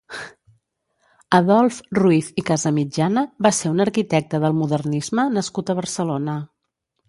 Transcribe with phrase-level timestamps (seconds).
[1.39, 6.41] Adolf Ruiz i Casamitjana va ser un arquitecte del modernisme nascut a Barcelona.